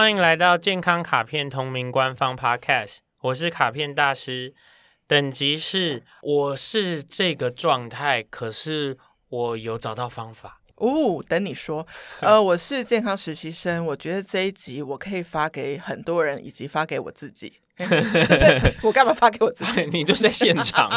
[0.00, 4.54] 欢迎来到健康卡片同名官方 Podcast，我是卡片大师，
[5.06, 8.96] 等级是我是这个状态，可是
[9.28, 11.22] 我有找到方法哦。
[11.28, 11.86] 等你说，
[12.20, 17.60] 呃，我是健康实习生，我觉得这一集我可以发给很多人，以及发给我自己。
[18.82, 19.84] 我干嘛发给我自己？
[19.92, 20.90] 你就在现场。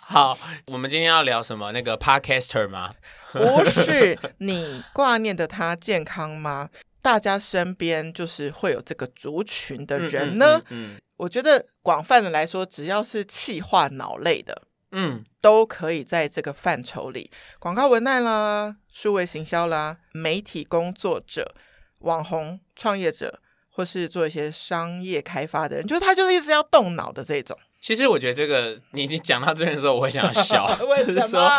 [0.00, 1.70] 好，我们今天要聊什么？
[1.70, 2.92] 那个 Podcaster 吗？
[3.32, 6.70] 不是，你挂念的他健康吗？
[7.02, 10.60] 大家身边就是会有这个族群的人呢。
[10.70, 17.30] 嗯，嗯，嗯，我觉得广泛的来说，只要是气化脑类的，嗯，都可以在这个范畴里。
[17.58, 21.54] 广告文案啦，数位行销啦，媒体工作者、
[22.00, 27.58] 网红创业者，或是做一些商业开发的人，就是他就是一直要动脑的这种。
[27.80, 31.14] 其实我觉得这个你已经讲到这边的时候，我会想要笑， 为什么？
[31.14, 31.50] 就是说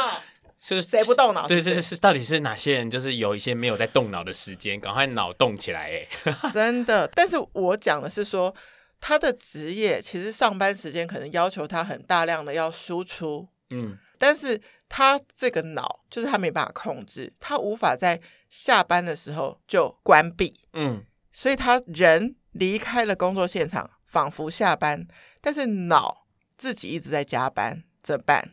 [0.61, 1.47] 是谁不动脑？
[1.47, 2.89] 对，这是是到底是哪些人？
[2.89, 5.89] 就是有一些没有在动脑的时间，赶快脑动起来！
[5.89, 6.07] 哎，
[6.53, 7.07] 真的。
[7.15, 8.53] 但是我讲的是说，
[8.99, 25.07] 他的职业其实上班时间可能要求他很大量的要输出，嗯，但是他这个脑就是他没办法控制，他无法在下班的时候就关闭，嗯，所以他人离开了工作现场，仿佛下班，
[25.41, 28.51] 但是脑自己一直在加班，怎么办？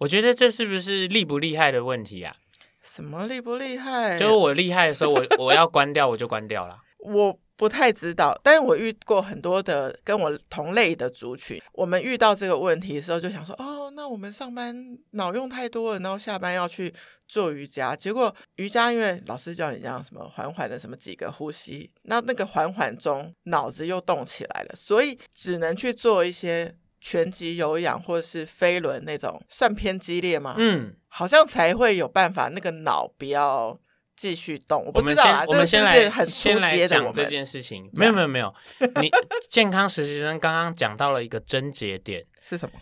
[0.00, 2.34] 我觉得这是不是厉不厉害的问题啊？
[2.82, 4.18] 什么厉不厉害？
[4.18, 6.78] 就是我厉害的时候，我我要关掉，我就关掉了。
[7.04, 14.74] 我不太知道，但是我遇过很多的跟我同类的族群，我们遇到这个问题的时候，就想说，哦，那我们上班
[15.10, 16.90] 脑用太多了，然后下班要去
[17.28, 26.74] 做瑜伽，结果瑜伽因为老师叫你这样什么缓缓的什么几个呼吸，那那个缓缓中脑子又动起来了，所以只能去做一些。
[27.00, 30.54] 拳击有氧或者是飞轮那种算偏激烈吗？
[30.58, 33.78] 嗯，好像才会有办法，那个脑不要
[34.16, 34.84] 继续动。
[34.84, 37.88] 我不知道啊，我们先来很先来讲这件事情。
[37.92, 38.54] 没有没有没有，
[39.00, 39.10] 你
[39.48, 42.78] 健康实习生刚刚讲到了一个症结点 是什么？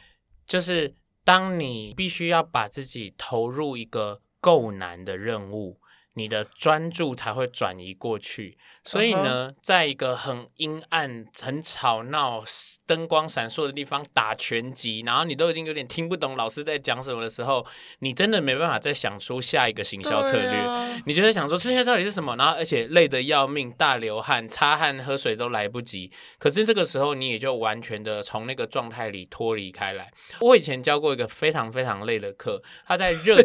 [0.46, 5.80] 就是当你必须要把自己投入一个够难的任务。
[6.18, 12.42] 你的专注才会转移过去，所以呢，在一个很阴暗、很吵闹、
[12.84, 17.64] 灯光闪烁的地方打拳击，然后你都已经有点听不懂老师在讲什么的时候，
[18.00, 20.50] 你真的没办法再想出下一个行销策略。
[20.58, 22.34] 啊、你就在想说这些到底是什么？
[22.34, 26.10] 然后而且累得要命，大流汗，擦汗、喝水都来不及。
[26.38, 30.10] 可是这个时候，你也就完全的从那个状态里脱离开来。
[30.40, 33.40] 我以前教过一个非常非常累的课，他在热，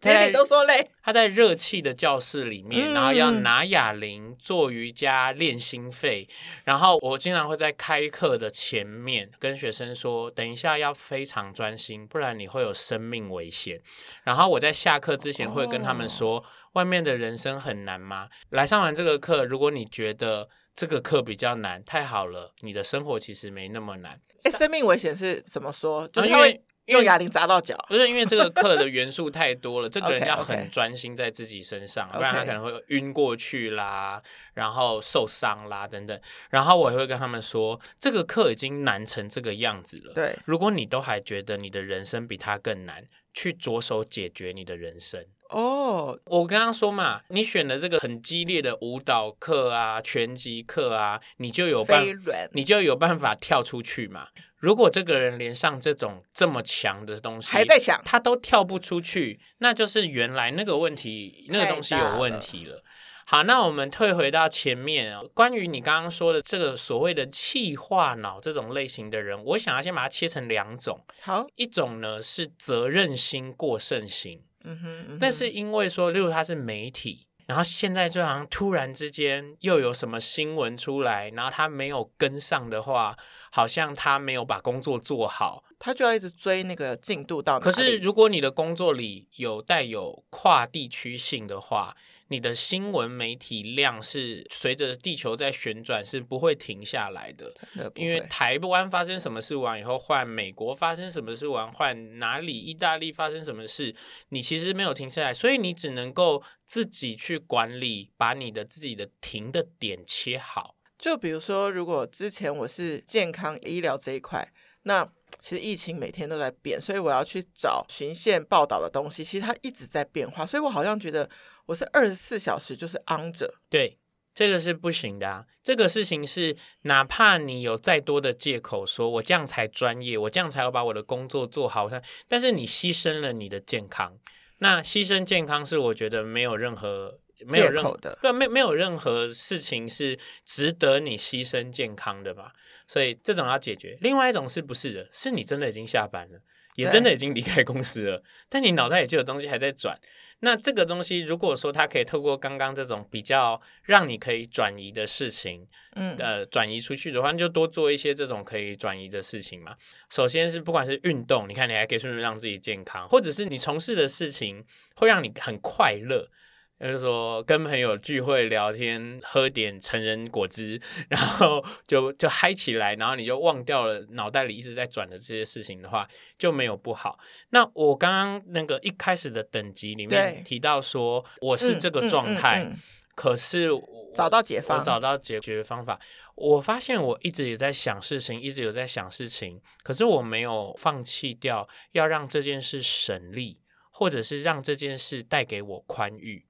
[0.00, 6.28] 天天都说累，他在热气的教室里面，然后要拿哑铃做瑜伽练心肺，
[6.64, 13.80] 然后我经常会在开课的前面跟学生说，等一下要非常专心，不然你会有生命危险。
[14.24, 16.44] 然后我在下课之前会跟他们说，
[16.74, 18.28] 外面的人生很难吗？
[18.50, 24.20] 来上完这个课，如果你觉得这个课比较难，太好了，你的生活其实没那么难。
[24.44, 26.06] 哎，生命危险是怎么说？
[26.08, 26.62] 就是因为。
[26.86, 34.22] 用哑铃砸到脚，不是因为这个课的元素太多了，这个人 要很专心在自己身上.不然他可能会晕过去啦，
[34.54, 36.18] 然后受伤啦等等。
[36.50, 40.12] 然后我也会跟他们说，这个课已经难成这个样子了。
[40.14, 43.04] 对，如果你都还觉得你的人生比他更难，
[43.36, 45.24] 去着手解决你的人生。
[45.50, 54.26] 哦，oh, 我刚刚说嘛，你选了这个很激烈的舞蹈课啊、拳击课啊，你就有办，软你就有办法跳出去嘛。
[54.56, 62.82] 如果这个人连上这种这么强的东西还在想，他都跳不出去，那就是原来那个问题，那个东西有问题了。
[63.28, 71.04] 好，那我们退回到前面啊，关于你刚刚说的这个所谓的气化脑这种类型的人，我想要先把它切成两种。
[71.22, 74.40] 好，一种呢是责任心过剩型。
[74.62, 83.16] 嗯哼，嗯哼，但是因为说，例如他是媒体，然后现在就好像突然之间又有什么新闻出来，然后他没有跟上的话，
[83.50, 87.58] 好像他没有把工作做好，他就要一直追那个进度到。
[87.58, 91.96] 可是如果你的工作里有带有跨地区性的话，
[92.28, 97.52] 你的新闻媒体量是随着地球在旋转，是不会停下来的。
[97.54, 103.94] 真的，因为台湾发生什么事完以后，换美国发生什么事完，换哪里意大利发生什么事，
[104.30, 110.74] 你其实没有停下来，所以你只能够自己去管理，把你的自己的停的点切好。
[110.98, 114.50] 就比如说，如果之前我是健康医疗这一块，
[114.84, 115.04] 那
[115.38, 121.28] 其实疫情每天都在变，所以我要去找循线报道的东西，其实它一直在变化，所以我好像觉得
[121.66, 123.54] 我是二十四小时就是 on 着。
[123.68, 123.98] 对，
[124.34, 125.44] 这个是不行的啊。
[125.62, 131.90] 这个事情是，哪怕你有再多的借口说我这样才专业，我这样才要把我的工作做好，
[132.26, 134.18] 但是你牺牲了你的健康，
[134.58, 137.20] 那牺牲健康是我觉得没有任何。
[137.48, 142.54] 没有任何的，对，没没有任何事情是值得你牺牲健康的吧？
[142.88, 143.98] 所以这种要解决。
[144.00, 145.06] 另外一种是不是的？
[145.12, 146.40] 是你真的已经下班了，
[146.76, 149.98] 也真的已经离开公司了，但你脑袋里就有东西还在转。
[150.40, 159.74] 那这个东西，如果说它可以透过刚刚这种比较让你可以转移的事情，嗯，呃，转移出去的话，你就多做一些这种可以转移的事情嘛。
[160.10, 164.62] 首先是不管是运动，你看你还可以顺便让自己健康，或者是你从事的事情
[164.96, 166.30] 会让你很快乐。
[166.78, 170.78] 就是说，跟朋友聚会聊天，喝点成人果汁，
[171.08, 176.06] 然后就就嗨起来，然后你就忘掉了脑袋里一直在转的这些事情的话，
[176.36, 177.18] 就没有不好。
[177.50, 182.78] 那我刚刚那个一开始的等级里面提到说，我是这个状态，嗯嗯嗯嗯、
[183.14, 183.70] 可是
[184.14, 185.98] 找到解方，我找到解决方法。
[186.34, 196.44] 我发现我一直也在想事情，一直有在想事情，可是我没有放弃掉要让这件事省力，或者是让这件事带给我宽裕。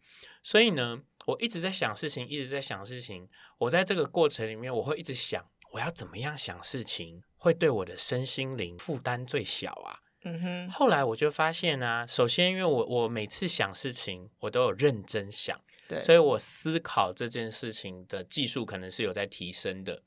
[0.46, 3.28] 所以呢，我一直在想事情，一直在想事情。
[3.58, 9.98] 我在这个过程里面，我会一直想，我要怎么样想事情，会对我的身心灵负担最小啊？
[10.22, 10.70] 嗯哼。
[10.70, 20.00] 后来我就发现啊，首先，因为我我每次想事情，我都有认真想，对，所以我思考这件事情的技术可能是有在提升的，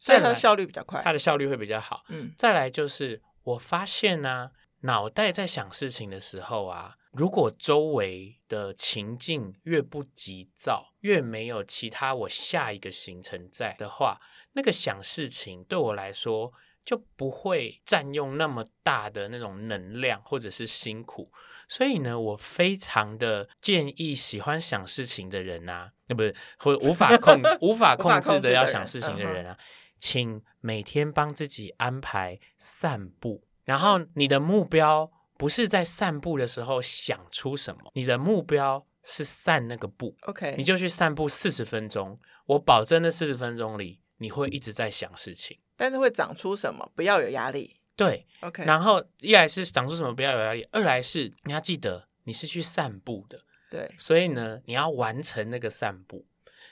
[0.00, 2.02] 所以它的效率比较快，它的效率会比较好。
[2.08, 4.50] 嗯，再来就是我发现呢，
[4.80, 6.96] 脑袋在想事情的时候啊。
[7.18, 14.20] 如果周围的情境越不急躁，越没有其他我下一个行程在的话，
[14.52, 16.52] 那个想事情对我来说
[16.84, 21.32] 就不会占用那么大的那种能量或者是辛苦。
[21.68, 29.58] 所以呢，我非常的建议喜欢想事情的人啊， 那不是 或无法控无法控制的要想事情的人啊，
[29.98, 35.10] 请每天帮自己安排散步，然后你的目标。
[35.38, 46.90] 不是在散步的时候想出什么，你的目标是散那个步，OK，你就去散步四十分钟，我保证那四十分钟里你会一直在想事情，但是会长出什么？
[46.94, 48.64] 不要有压力，对，OK。
[48.64, 56.26] 然后一来是长出什么不要有压力，二来是你要记得你是去散步的，对，所以呢你要完成那个散步。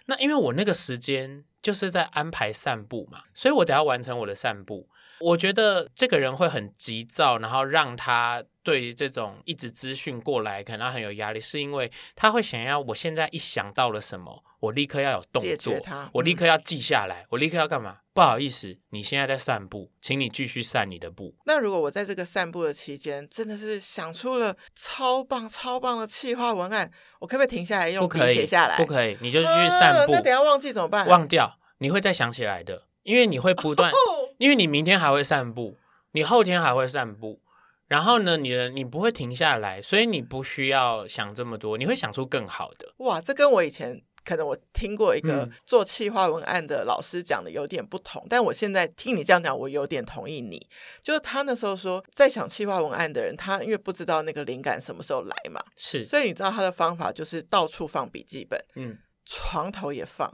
[0.07, 4.89] 那因为我那个时间就是在安排散步嘛，所以我得要完成我的散步。
[5.19, 17.97] 我觉得这个人会很急躁，然后让他对于这种一直资讯过来，可能很有压力，是因为他会想要我现在一想到了什么，我立刻要有动作，嗯、我立刻要记下来，我立刻要干嘛？
[18.13, 21.35] 不好意思，你现在在散步，请你继续散你的步。
[21.47, 26.91] 那如果我在这个散步的期间，真的是想出了超棒、超棒的企划文案，
[27.21, 28.77] 我可不可以停下来用笔写下来？
[28.77, 30.13] 不可以，你就继续散步。
[30.13, 31.07] 啊、那等下忘记怎么办？
[31.07, 33.91] 忘掉，你会再想起来的，因为你会不断。
[33.91, 33.97] 哦
[34.39, 35.79] 因为你明天还会散步，
[36.13, 37.41] 你后天还会散步，
[37.87, 42.93] 然后呢，你的你不会停下来，所以你不需要想这么多，你会想出更好的。
[42.99, 50.69] 哇，这跟我以前可能我听过一个做企划文案的老师讲的有点不同，嗯、但我现在听你这样讲，我有点同意你。
[51.03, 60.31] 就是他那时候说，在想企划文案的人，他因为不知道那个灵感什么时候来嘛，是，所以你知道他的方法就是到处放笔记本，嗯，床头也放，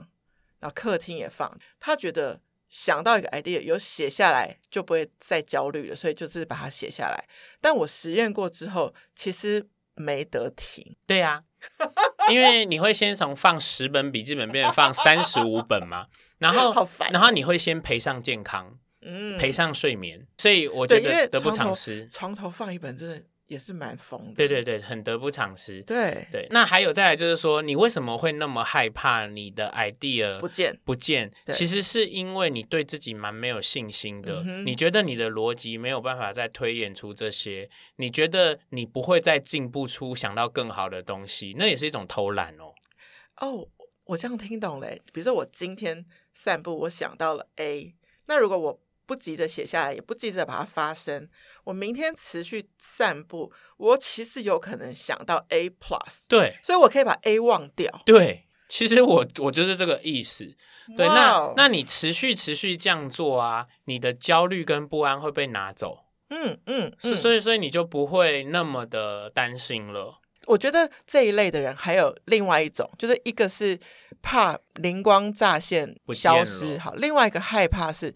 [0.63, 2.39] 然后客厅也放，他觉得。
[2.75, 7.23] 想到一个 idea，有写下来就不会再焦虑了，所以就是把它写下来。
[7.61, 10.95] 但我实验过之后，其实没得停。
[11.05, 11.43] 对呀、
[11.77, 11.85] 啊，
[12.31, 16.07] 因为你会先从放十本笔记本变成放三十五本嘛，
[16.39, 22.09] 然后，好烦，然后你会先赔上健康，嗯，赔上睡眠，所以我觉得得不偿失。
[22.09, 23.21] 床头放一本真的。
[23.53, 25.81] 也是蛮疯的，对对对，很得不偿失。
[25.83, 31.31] 对对，那还有再来就是说，你为什么会那么害怕你的 idea 不见不见？
[31.53, 42.73] 其实是因为你对自己蛮没有信心的，你觉得你的逻辑没有办法再推演出这些，你觉得你不会再进步出想到更好的东西，那也是一种偷懒哦。
[43.37, 43.67] 哦，
[44.05, 45.01] 我这样听懂嘞。
[45.13, 47.93] 比如说我今天散步，我想到了 A，
[48.25, 51.29] 那如果我不急着写下来，也不急着把它发生。
[51.65, 58.01] 我明天持续散步，我其实有可能想到 A plus，对，所以我可以把 A 忘掉。
[58.05, 60.45] 对，其实我我就是这个意思。
[60.97, 65.99] 对那那你持续持续这样做啊，你的焦虑跟不安会被拿走。
[66.29, 70.19] 嗯嗯，是、嗯，所以所以你就不会那么的担心了。
[70.47, 73.79] 我觉得这一类的人还有另外一种，就是一个是
[74.21, 78.13] 怕灵光乍现消失，好，另外一个害怕是。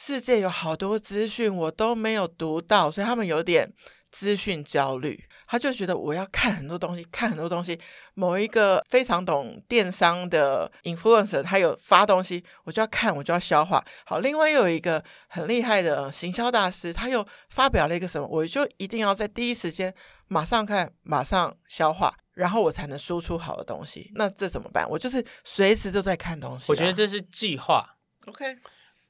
[0.00, 3.68] 世界有好多资讯我都没有读到，所以他们有点
[4.12, 5.24] 资讯焦虑。
[5.48, 7.76] 他就觉得我要看很多东西，看很多东西。
[8.14, 13.84] 某一个非常懂电商的 influencer，他有发东西，我就要看，我就要消化。
[14.04, 19.92] 好，另外又有一个很厉害的行销大师，他又发表了一个什么，我就一定要在第一时间
[20.28, 24.12] 马上看，马上消化，然后我才能输出好的东西。
[24.14, 24.88] 那这怎么办？
[24.88, 26.66] 我就是随时都在看东西啊。
[26.68, 27.96] 我觉得这是计划。
[28.26, 28.58] OK。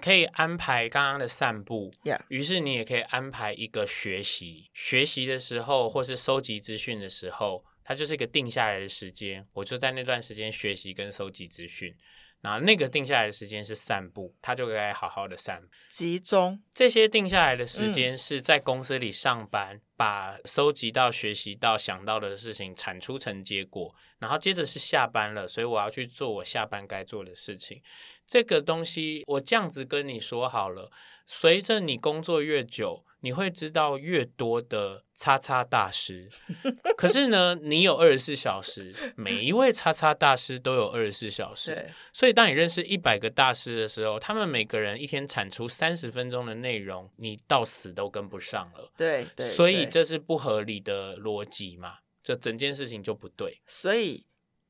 [0.02, 1.90] 可以安排刚刚的散步.
[2.28, 4.70] 于是你也可以安排一个学习。
[4.72, 9.46] 学习的时候，或是收集资讯的时候，它就是一个定下来的时间。
[9.52, 11.94] 我就在那段时间学习跟收集资讯。
[12.40, 15.68] 然后那个定下来的时间是散步，他就该好好的散步。
[15.90, 23.94] 集中这些定下来的时间是在公司里上班，嗯、把收集到、学习到、想到的事情产出成结果。
[24.18, 27.82] 然后接着是下班了，所以我要去做我下班该做的事情。
[28.26, 30.92] 这个东西我这样子跟你说好了，
[31.26, 33.04] 随着你工作越久。
[33.20, 36.30] 你会知道越多的叉叉大师，
[36.96, 48.92] 可是呢，你有二十四小时，每一位叉叉大师都有二十四小时，所以当你认识一百个大师的时候，他们每个人一天产出三十分钟的内容，你到死都跟不上了。
[48.96, 53.60] 对对，所以这是不合理的逻辑嘛，就整件事情就不对。
[53.66, 54.24] 所以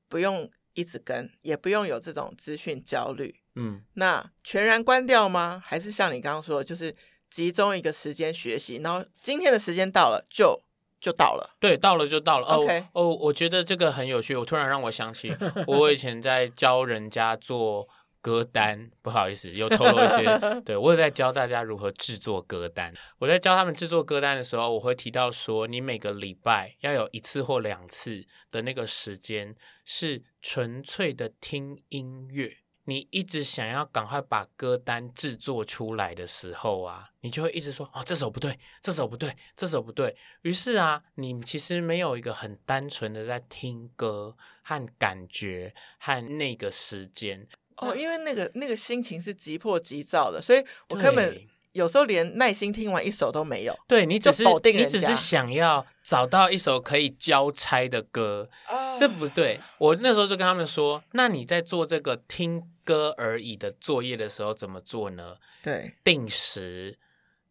[0.09, 3.43] 不用一直跟，也不用有这种资讯焦虑。
[3.57, 5.63] 嗯，那全然关掉吗？
[5.63, 6.95] 还是像你刚刚说的，就是。
[7.31, 10.61] 集中一个时间学习，然后今天的时间到了，就
[11.01, 11.57] 就到了。
[11.61, 12.47] 对，到了就到了。
[12.47, 14.35] OK，哦，哦，我觉得这个很有趣。
[14.35, 15.33] 我突然让我想起，
[15.67, 17.89] 我以前在教人家做
[18.21, 20.39] 歌单，不好意思，又透露一些。
[20.67, 22.93] 对，我有在教大家如何制作歌单。
[23.19, 29.55] 我在教他们制作歌单的时候，我会提到说，你每个礼拜要有一次或两次的那个时间
[29.85, 32.57] 是纯粹的听音乐。
[32.89, 40.17] 你一直想要赶快把歌单制作出来的时候啊，你就会一直说哦，这首不对，这首不对，这首不对。
[40.41, 51.39] 于是啊，你其实没有一个很单纯的在听歌和感觉和那个时间哦，因为那个那个心情是急迫急躁的，所以我根本
[51.79, 53.79] 有时候连耐心听完一首都没有。
[53.87, 54.45] 对，你只是
[54.75, 59.61] 你只是想要找到一首可以交差的歌，哦，这不对。
[59.79, 62.63] 我那时候就跟他们说，那你在做这个听。
[62.89, 65.35] 歌而已的作业的时候怎么做呢？
[65.63, 66.97] 对，定时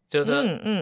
[0.08, 0.32] 就是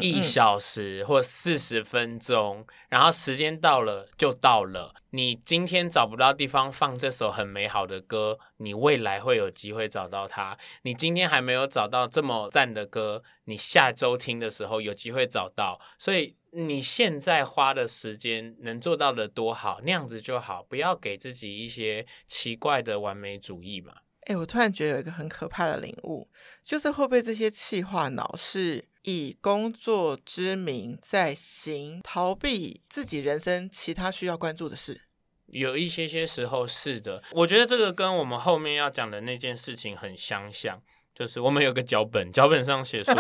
[0.01, 4.95] 一小时或四十分钟，嗯嗯嗯，然后时间到了就到了。
[5.11, 10.57] 你今天找不到地方放这首很美好的歌，你未来会有机会找到它。
[10.83, 15.81] 你今天还没有找到这么赞的歌，你下周听的时候有机会找到。
[15.99, 23.93] 所以你现在花的时间能做到的多好，那样子就好，不要给自己一些奇怪的完美主义嘛。
[24.27, 26.29] 哎，我突然觉得有一个很可怕的领悟，
[26.63, 35.01] 就是会被这些气化脑是以工作之名在行，逃避自己人生其他需要关注的事？
[35.47, 40.83] 有一些些时候是的，我觉得这个跟我们后面要讲的那件事情很相像，
[41.15, 43.15] 就是我们有个脚本，脚本上写说。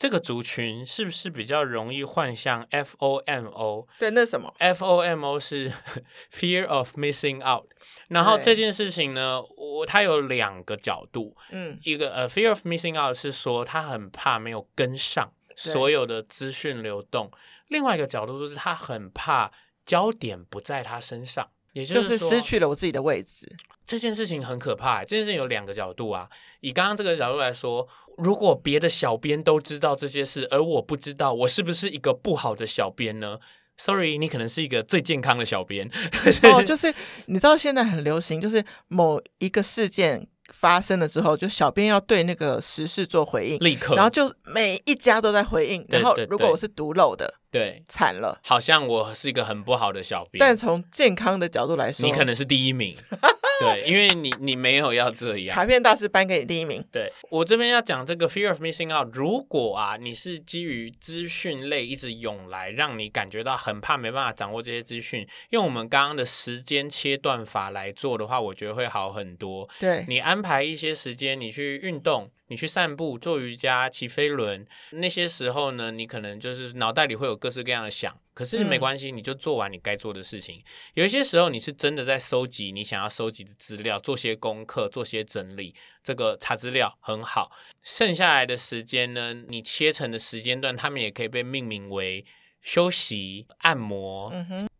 [0.00, 3.86] 这个族群是不是比较容易患上 FOMO？
[3.98, 5.70] 对，那什么？FOMO 是
[6.32, 7.70] Fear of Missing Out。
[8.08, 11.36] 然后这件事情呢，我它有两个角度。
[11.50, 17.30] 嗯，一个呃，Fear of Missing Out 是说他很怕没有跟上所有的资讯流动。
[17.68, 19.52] 另外一个角度就是他很怕
[19.84, 23.48] 焦点不在他身上，也就是，就是失去了我自己的位置。
[23.84, 25.00] 这件事情很可怕。
[25.04, 26.28] 这件事情有两个角度啊。
[26.60, 27.88] 以刚刚这个角度来说。
[28.18, 33.38] 如果别的小编都知道这些事，而我不知道，我是不是一个不好的小编呢
[33.78, 35.90] ？Sorry，你可能是一个最健康的小编。
[36.52, 36.92] 哦，就是
[37.28, 45.84] 你知道现在很流行，就是某一个事件发生了之后，就小编要对那个时事做回应，立刻，然后就每一家都在回应。
[45.88, 50.38] 然后如果我是独漏的，对，惨了，好像我是一个很不好的小编。
[50.38, 52.96] 但从健康的角度来说，你可能是第一名。
[53.60, 56.82] 对， 因为你你没有要这样，卡片大师颁给你第一名。
[56.90, 69.68] 对，我这边要讲这个 fear of missing out，如果啊你是基于资讯类一直涌来，让你感觉到很怕没办法掌握这些资讯，用我们刚刚的时间切断法来做的话，我觉得会好很多。
[69.78, 72.30] 对，你安排一些时间，你去运动。
[72.50, 80.56] 你去散步、做瑜伽、骑飞轮，那些时候呢，你可能就是脑袋里会有各式各样的想，可是没关系，你就做完你该做的事情。
[80.58, 80.64] 嗯、
[80.94, 87.52] 有一些时候，你是真的在收集你想要收集的资料，做些功课，做些整理，这个查资料很好。
[87.82, 92.24] 剩下来的时间呢，你切成的时间段，他们也可以被命名为
[92.60, 94.32] 休息、按摩。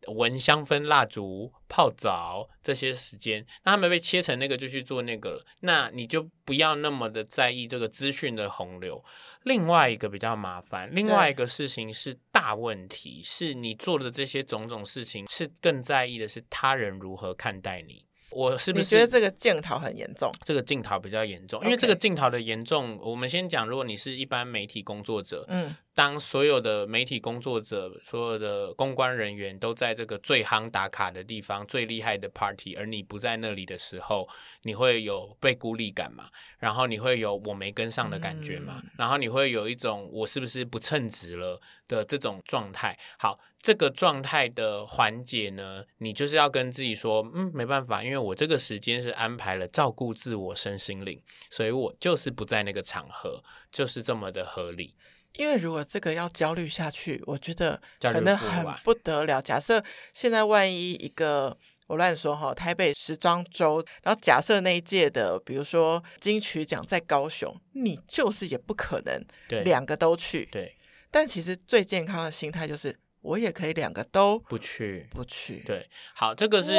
[0.07, 5.45] 闻香氛蜡烛、泡澡这些时间，那他们被切成那个就去做那个了。
[5.61, 9.05] 那你就不要那么的在意这个资讯的洪流。
[9.43, 18.07] 另外一个比较麻烦，另外一个事情是大问题，是你做的这些种种事情，是更在意的是他人如何看待你。
[18.31, 20.33] 我是不是觉得这个镜头很严重？
[20.45, 25.75] 这个镜头比较严重，因为这个镜头的严重，我们先讲，如果你是一般媒体工作者，嗯。
[25.93, 34.27] 当所有的媒体工作者、所有的公关人员都在这个最夯打卡的地方、最厉害的 party，而你不在那里的时候，
[34.63, 36.31] 你会有被孤立感嘛？
[36.59, 38.81] 然后你会有我没跟上的感觉嘛？
[38.83, 42.99] 嗯、然后你会有一种我是不是不称职了的这种状态。
[43.19, 54.95] 好，这个状态的缓解呢，你就是要跟自己说，嗯，没办法，因为我这个时间是安排了照顾自我身心灵，所以我就是不在那个场合，就是这么的合理。
[55.37, 59.43] 因为如果这个要焦虑下去，我觉得可能很不得了。
[59.43, 61.55] 假设现在万一一个
[61.87, 69.23] 我乱说哈，台北时装周，然后假设那一届的，比如说金曲奖在高雄，你就是也不可能
[69.65, 70.47] 两个都去。
[70.47, 70.77] 对，对。
[71.11, 72.99] 但其实最健康的心态就是。
[73.23, 75.63] 我也可以两个都不去，不去。
[75.67, 76.73] 对，好，这个是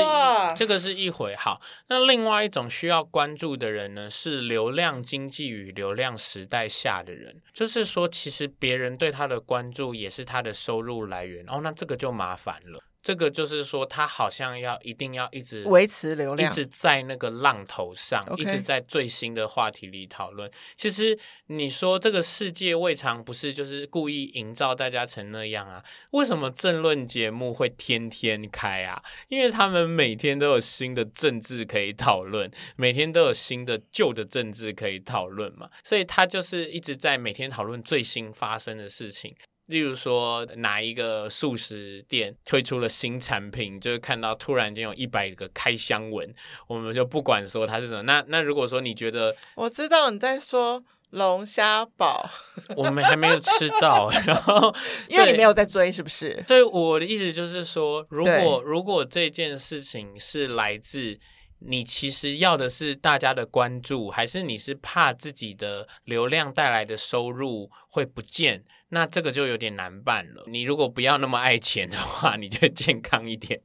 [0.56, 1.36] 这个是一回。
[1.36, 11.46] 好，那另外一种需要关注的人呢，是流量经济与流量时代下的人，就是说，其实别人对他的关注也是他的收入来源。
[11.48, 12.84] 哦，那这个就麻烦了。
[13.02, 20.50] 这个就是说，他好像要一定要一直维持流量，一直在那个浪头上.一直在最新的话题里讨论。
[20.76, 21.18] 其实
[21.48, 25.84] 你说这个世界未尝不是就是故意营造大家成那样啊？
[26.12, 29.02] 为什么政论节目会天天开啊？
[29.28, 39.36] 因为他们每天都有新的政治可以讨论，每天都有新的旧的政治可以讨论嘛，所以他就是一直在每天讨论最新发生的事情。
[39.72, 46.32] 例如说，哪一个素食店推出了新产品，就是看到突然间有一百个开箱文，
[46.68, 48.02] 我们就不管说它是什么。
[48.02, 52.30] 那那如果说你觉得，我知道你在说龙虾堡，
[52.76, 54.76] 我们还没有吃到， 然后
[55.08, 56.44] 因为你没有在追，是不是？
[56.46, 61.18] 对我的意思就是说，如果如果这件事情是来自。
[61.64, 68.64] 你其实要的是大家的关注，还是你是怕自己的流量带来的收入会不见？
[68.90, 70.44] 那这个就有点难办了。
[70.48, 73.62] 你如果不要那么爱钱的话，你就健康一点。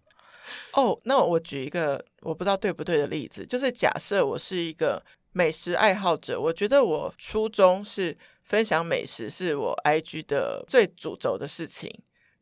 [0.73, 11.91] 哦，那我举一个我不知道对不对的例子，就是假设我是一个美食爱好者，我觉得我初衷是分享美食，是我 IG 的最主轴的事情。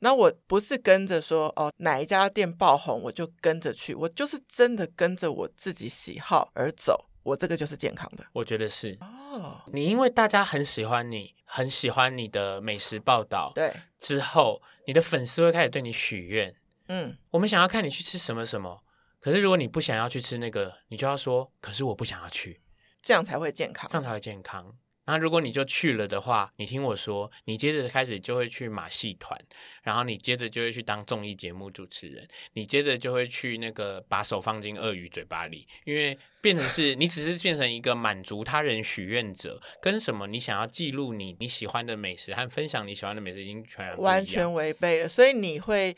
[0.05, 8.23] 那我不是跟着说哦，哪一家店爆红我就跟着去，我就是真的跟着我自己喜好而走，我这个就是健康的。
[8.35, 16.55] 我觉得是哦，你因为大家很喜欢你，很喜欢你的美食报道，对，之后你的粉丝会开始对你许愿，
[16.89, 18.85] 嗯，我们想要看你去吃什么什么，
[19.21, 22.61] 可是如果你不想要去吃那个，你就要说，可是我不想要去，
[23.01, 24.77] 这样才会健康，这样才会健康。
[25.07, 29.39] 那如果你就去了的话，你听我说，你接着开始就会去马戏团，
[29.83, 45.95] 然后你接着就会去当综艺节目主持人，你接着就会去那个把手放进鳄鱼嘴巴里，因为变成是你只是变成一个满足他人许愿者，跟什么你想要记录你你喜欢的美食和分享你喜欢的美食已经全然完全违背了，所以你会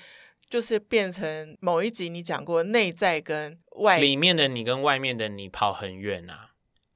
[0.51, 6.46] 就是变成某一集你讲过内在跟外里面的你跟外面的你跑很远啊。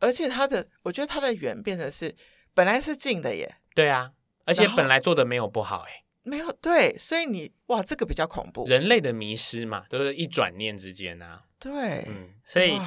[0.01, 2.13] 而且它的，我觉得它的远变成是
[2.53, 3.57] 本来是近的耶。
[3.75, 4.11] 对啊，
[4.45, 6.03] 而且本来做的没有不好哎。
[6.23, 8.67] 没有对，所以你哇，这个比较恐怖。
[8.67, 11.43] 人类的迷失嘛，都是一转念之间啊。
[11.59, 12.79] 对，嗯，所以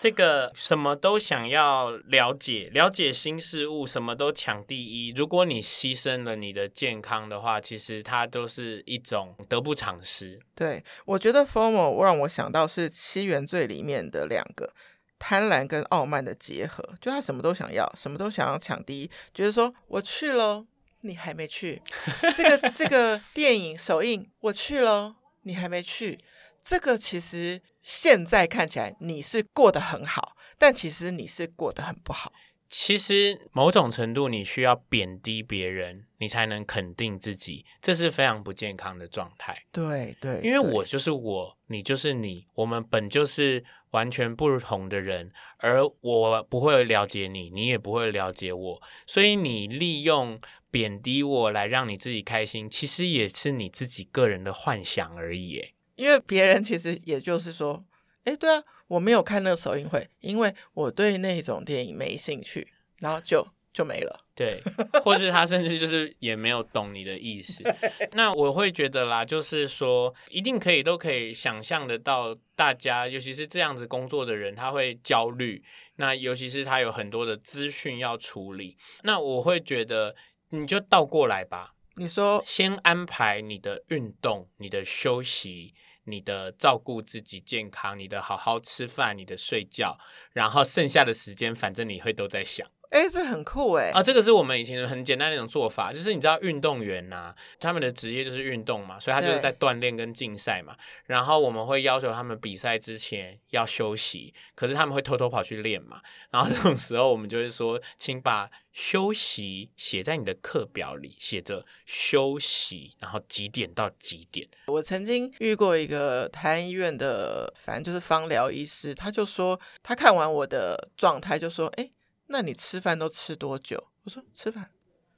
[0.00, 5.10] 这个什么都想要了解，了解新事物，什么都抢第一。
[5.10, 10.40] 如果你牺牲了你的健康的话，其实它都是一种得不偿失。
[10.56, 14.72] 对，我觉得 formal 让我想到是七原罪里面的两个。
[15.20, 20.66] 贪婪跟傲慢的结合，就他什么都想要，什么都想要抢第一，觉得说我去喽，
[21.02, 21.80] 你还没去。
[22.36, 26.18] 这个这个电影首映，我去喽，你还没去。
[26.64, 32.32] 这个其实现在看起来你是过得很好，但其实你是过得很不好。
[32.72, 39.64] 其实某种程度，你需要贬低别人，你才能肯定自己，这是非常不健康的状态。
[39.72, 55.72] 对对，因为我就是我，你就是你，我们本就是完全不同的人，而我不会了解你，你也不会了解我，所以你利用贬低我来让你自己开心，其实也是你自己个人的幻想而已。
[55.96, 57.84] 因为别人其实也就是说，
[58.22, 58.62] 哎，对啊。
[58.90, 62.66] 我没有看那个首映会，因为我对那种电影没兴趣，
[62.98, 64.26] 然后就就没了。
[64.34, 64.60] 对，
[65.04, 67.62] 或是他甚至就是也没有懂你的意思。
[68.14, 75.62] 那我会觉得啦，就是说一定可以都可以想象得到，大家尤其是这样子工作的人，他会焦虑。
[75.96, 78.76] 那尤其是他有很多的资讯要处理。
[79.04, 80.16] 那我会觉得
[80.48, 85.74] 你就倒过来吧，你说先安排你的运动，你的休息。
[86.04, 89.98] 你的照顾自己健康，你的好好吃饭，你的睡觉，
[90.32, 92.66] 然后剩下的时间，反正你会都在想。
[92.90, 93.90] 哎，这很酷哎！
[93.92, 100.76] 啊，这个是我们以前很简单的一种做法，就是你知道运动员呐、啊，他们的职业就是运动嘛，所以他就是在锻炼跟竞赛嘛。
[101.06, 106.00] 然后我们会要求他们比赛之前要休息，可是他们会偷偷跑去练嘛。
[106.32, 114.48] 然后这种时候，我们就会说，请把休息写在你的课表里，写着休息，然后几点到几点。
[114.66, 121.88] 我曾经遇过一个台安医院的，反正就是芳疗医师，他就说，他看完我的状态，就说，哎。
[122.32, 123.90] 那你吃饭都吃多久？
[124.04, 124.70] 我说吃饭，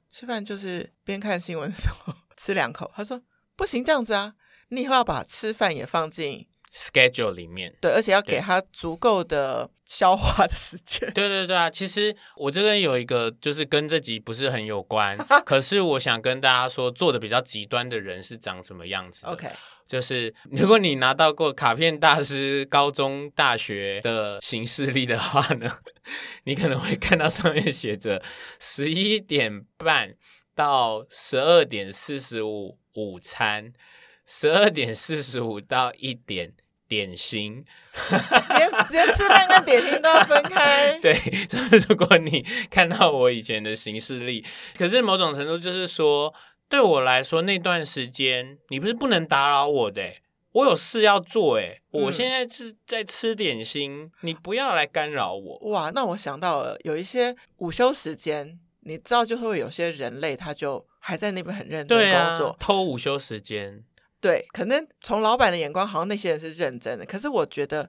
[0.09, 2.91] 吃饭就是边看新闻的时候 吃两口。
[2.95, 3.21] 他说
[3.55, 4.35] 不行这样子啊，
[4.69, 7.73] 你以后要把吃饭也放进 schedule 里面。
[7.79, 11.11] 对，而且要给他足够的消化的时间。
[11.13, 19.25] 对对对啊，其实我这边有一个就是跟这集不是很有关， 可是我想跟大家说，做的比较极端的人是长什么样子。
[19.27, 19.47] OK。
[19.85, 25.69] 就是如果你拿到过卡片大师高中、大学的行事历的话呢，
[26.45, 28.23] 你可能会看到上面写着
[28.59, 30.15] 十一点半
[30.55, 33.73] 到十二点四十五午餐，
[34.25, 36.53] 十二点四十五到一点
[36.87, 37.65] 点心，
[38.57, 40.97] 连连吃饭跟点心都要分开。
[41.01, 41.13] 对，
[41.47, 44.45] 就是如果你看到我以前的行事历，
[44.77, 46.33] 可是某种程度就是说。
[46.69, 50.01] 对我来说，那段时间你不是不能打扰我的，
[50.53, 55.59] 我有事要做，哎，我现在是在吃点心，嗯，你不要来干扰我。
[55.69, 63.83] 哇，那我想到了，有一些午休时间，你知道，就会有些人类他就还在那边很认真工作，啊，偷午休时间。
[64.23, 67.87] 对，可能从老板的眼光，好像那些人是认真的，可是我觉得，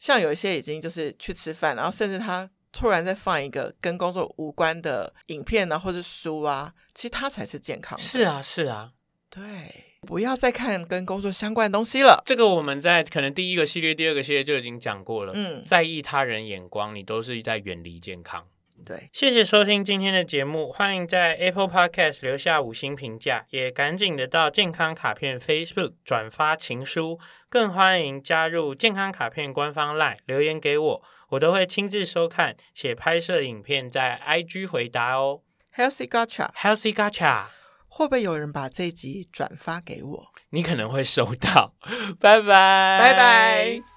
[0.00, 2.50] 像有一些已经就是去吃饭，然后甚至他。
[2.72, 8.04] 突然再放一个跟工作无关的影片啊，或者书啊，其实他才是健康的。
[8.04, 8.92] 是啊，是啊，
[9.30, 9.40] 对，
[10.02, 12.22] 不要再看跟工作相关的东西了。
[12.26, 15.32] 这个我们在可能第一个系列、第二个系列就已经讲过了。
[15.34, 18.46] 嗯，在意他人眼光，你都是在远离健康。
[18.84, 35.40] 对，谢谢收听今天的节目，欢迎在 Apple Podcast 留下五星评价，也赶紧的到健康卡片 Facebook 转发情书，更欢迎加入健康卡片官方 LINE 留言给我，我都会亲自收看且拍摄影片在 IG 回答哦。
[35.74, 37.44] Healthy Gacha，Healthy Gacha，
[37.88, 40.26] 会不会有人把这集转发给我？
[40.50, 41.74] 你可能会收到，
[42.20, 43.95] 拜拜，拜拜。